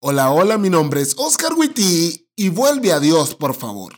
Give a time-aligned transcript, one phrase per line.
[0.00, 3.94] Hola, hola, mi nombre es Oscar Witty y vuelve a Dios, por favor.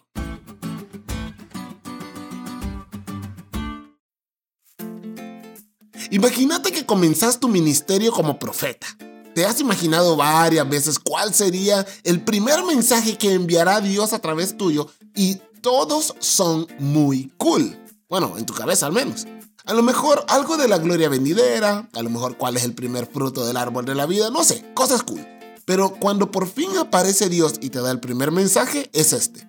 [6.13, 8.87] Imagínate que comenzas tu ministerio como profeta.
[9.35, 14.57] ¿Te has imaginado varias veces cuál sería el primer mensaje que enviará Dios a través
[14.57, 14.87] tuyo?
[15.17, 17.77] Y todos son muy cool.
[18.09, 19.27] Bueno, en tu cabeza al menos.
[19.65, 23.07] A lo mejor algo de la gloria venidera, a lo mejor cuál es el primer
[23.07, 25.38] fruto del árbol de la vida, no sé, cosas cool.
[25.69, 29.47] Pero cuando por fin aparece Dios y te da el primer mensaje, es este.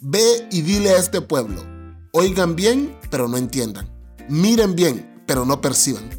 [0.00, 1.62] Ve y dile a este pueblo,
[2.10, 3.88] oigan bien, pero no entiendan.
[4.28, 6.10] Miren bien, pero no perciban.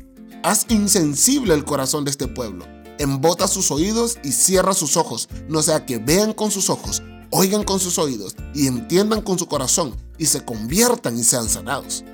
[0.44, 2.66] Haz insensible el corazón de este pueblo.
[3.00, 7.66] Embota sus oídos y cierra sus ojos, no sea que vean con sus ojos, oigan
[7.66, 12.06] con sus oídos y entiendan con su corazón y se conviertan y sean sanados.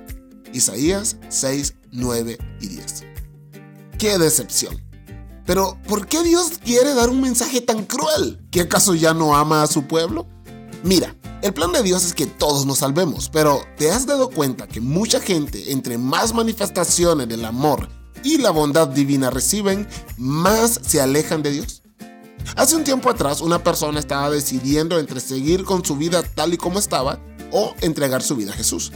[0.52, 3.04] Isaías 6, 9 y 10.
[4.00, 4.93] ¡Qué decepción!
[5.46, 8.40] Pero, ¿por qué Dios quiere dar un mensaje tan cruel?
[8.50, 10.26] ¿Que acaso ya no ama a su pueblo?
[10.84, 14.68] Mira, el plan de Dios es que todos nos salvemos, pero ¿te has dado cuenta
[14.68, 17.90] que mucha gente, entre más manifestaciones del amor
[18.24, 21.84] y la bondad divina reciben, más se alejan de Dios?
[22.56, 26.58] Hace un tiempo atrás, una persona estaba decidiendo entre seguir con su vida tal y
[26.58, 27.20] como estaba
[27.52, 28.94] o entregar su vida a Jesús.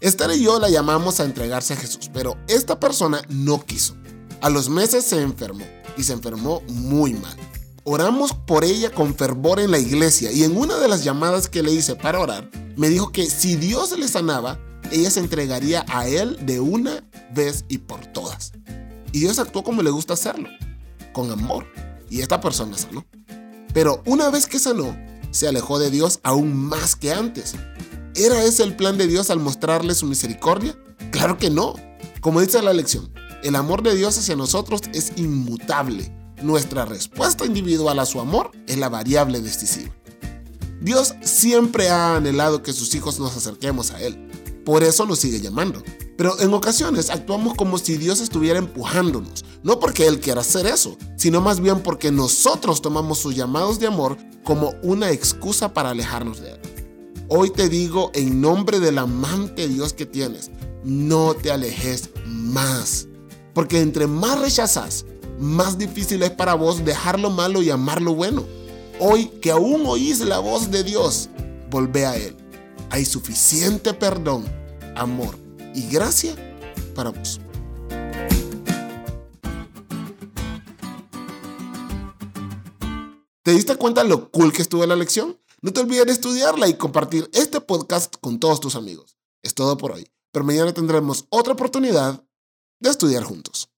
[0.00, 3.96] Esther y yo la llamamos a entregarse a Jesús, pero esta persona no quiso.
[4.42, 5.64] A los meses se enfermó
[5.96, 7.36] y se enfermó muy mal.
[7.84, 11.62] Oramos por ella con fervor en la iglesia y en una de las llamadas que
[11.62, 14.58] le hice para orar, me dijo que si Dios le sanaba,
[14.90, 18.52] ella se entregaría a él de una vez y por todas.
[19.12, 20.48] Y Dios actuó como le gusta hacerlo,
[21.12, 21.66] con amor.
[22.10, 23.06] Y esta persona sanó.
[23.72, 24.96] Pero una vez que sanó,
[25.30, 27.54] se alejó de Dios aún más que antes.
[28.14, 30.76] ¿Era ese el plan de Dios al mostrarle su misericordia?
[31.10, 31.74] Claro que no.
[32.20, 33.12] Como dice la lección,
[33.46, 36.12] el amor de Dios hacia nosotros es inmutable.
[36.42, 39.94] Nuestra respuesta individual a su amor es la variable decisiva.
[40.80, 44.28] Dios siempre ha anhelado que sus hijos nos acerquemos a Él.
[44.64, 45.80] Por eso nos sigue llamando.
[46.16, 49.44] Pero en ocasiones actuamos como si Dios estuviera empujándonos.
[49.62, 53.86] No porque Él quiera hacer eso, sino más bien porque nosotros tomamos sus llamados de
[53.86, 56.60] amor como una excusa para alejarnos de Él.
[57.28, 60.50] Hoy te digo en nombre del amante Dios que tienes,
[60.84, 63.06] no te alejes más.
[63.56, 65.06] Porque entre más rechazas,
[65.38, 68.44] más difícil es para vos dejar lo malo y amar lo bueno.
[69.00, 71.30] Hoy que aún oís la voz de Dios,
[71.70, 72.36] volvé a Él.
[72.90, 74.44] Hay suficiente perdón,
[74.94, 75.38] amor
[75.74, 76.34] y gracia
[76.94, 77.40] para vos.
[83.42, 85.40] ¿Te diste cuenta lo cool que estuvo la lección?
[85.62, 89.16] No te olvides de estudiarla y compartir este podcast con todos tus amigos.
[89.42, 92.25] Es todo por hoy, pero mañana tendremos otra oportunidad
[92.80, 93.68] de estudiar juntos.